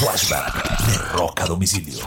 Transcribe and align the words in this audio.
Flashback 0.00 0.86
de 0.86 0.98
Rock 1.12 1.42
a 1.42 1.46
domicilio. 1.46 2.06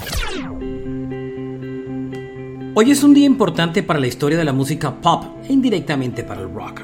Hoy 2.73 2.89
es 2.89 3.03
un 3.03 3.13
día 3.13 3.27
importante 3.27 3.83
para 3.83 3.99
la 3.99 4.07
historia 4.07 4.35
de 4.35 4.43
la 4.43 4.51
música 4.51 4.99
pop 4.99 5.23
e 5.47 5.53
indirectamente 5.53 6.23
para 6.23 6.41
el 6.41 6.51
rock. 6.51 6.81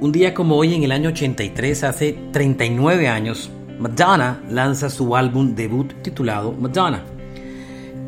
Un 0.00 0.10
día 0.10 0.34
como 0.34 0.56
hoy 0.56 0.74
en 0.74 0.82
el 0.82 0.90
año 0.90 1.10
83, 1.10 1.84
hace 1.84 2.18
39 2.32 3.06
años, 3.06 3.48
Madonna 3.78 4.42
lanza 4.50 4.90
su 4.90 5.14
álbum 5.14 5.54
debut 5.54 5.92
titulado 6.02 6.50
Madonna. 6.50 7.04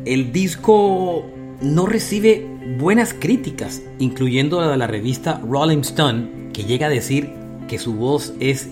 El 0.03 0.33
disco 0.33 1.25
no 1.61 1.85
recibe 1.85 2.45
buenas 2.77 3.13
críticas, 3.13 3.81
incluyendo 3.99 4.59
la 4.59 4.67
de 4.67 4.75
la 4.75 4.87
revista 4.87 5.39
Rolling 5.47 5.79
Stone, 5.79 6.49
que 6.51 6.65
llega 6.65 6.87
a 6.87 6.89
decir 6.89 7.31
que 7.69 7.79
su 7.79 7.93
voz 7.93 8.33
es 8.41 8.67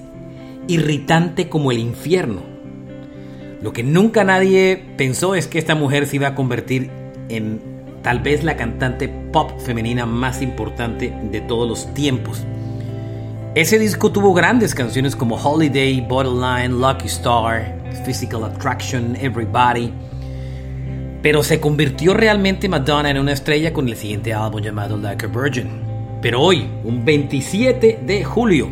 irritante 0.67 1.47
como 1.47 1.71
el 1.71 1.79
infierno. 1.79 2.50
Lo 3.61 3.73
que 3.73 3.83
nunca 3.83 4.23
nadie 4.23 4.83
pensó 4.97 5.35
es 5.35 5.45
que 5.45 5.59
esta 5.59 5.75
mujer 5.75 6.07
se 6.07 6.15
iba 6.15 6.29
a 6.29 6.35
convertir 6.35 6.89
en 7.29 7.61
tal 8.01 8.19
vez 8.19 8.43
la 8.43 8.57
cantante 8.57 9.07
pop 9.07 9.51
femenina 9.59 10.07
más 10.07 10.41
importante 10.41 11.13
de 11.31 11.41
todos 11.41 11.69
los 11.69 11.93
tiempos. 11.93 12.43
Ese 13.53 13.77
disco 13.77 14.11
tuvo 14.11 14.33
grandes 14.33 14.73
canciones 14.73 15.15
como 15.15 15.35
Holiday, 15.35 16.01
Borderline, 16.01 16.79
Lucky 16.79 17.05
Star, 17.05 17.77
Physical 18.03 18.45
Attraction, 18.45 19.15
Everybody. 19.15 19.93
Pero 21.21 21.43
se 21.43 21.59
convirtió 21.59 22.15
realmente 22.15 22.67
Madonna 22.67 23.11
en 23.11 23.19
una 23.19 23.33
estrella 23.33 23.71
con 23.71 23.87
el 23.87 23.95
siguiente 23.95 24.33
álbum 24.33 24.61
llamado 24.61 24.97
Like 24.97 25.27
a 25.27 25.29
Virgin. 25.29 25.69
Pero 26.19 26.41
hoy, 26.41 26.67
un 26.83 27.05
27 27.05 27.99
de 28.03 28.23
julio 28.23 28.69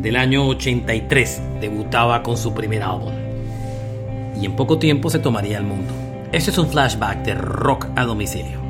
del 0.00 0.16
año 0.16 0.48
83, 0.48 1.40
debutaba 1.60 2.24
con 2.24 2.36
su 2.36 2.52
primer 2.52 2.82
álbum 2.82 3.25
y 4.40 4.46
en 4.46 4.56
poco 4.56 4.78
tiempo 4.78 5.10
se 5.10 5.18
tomaría 5.18 5.58
el 5.58 5.64
mundo. 5.64 5.92
Este 6.32 6.50
es 6.50 6.58
un 6.58 6.68
flashback 6.68 7.24
de 7.24 7.34
rock 7.34 7.86
a 7.96 8.04
domicilio. 8.04 8.65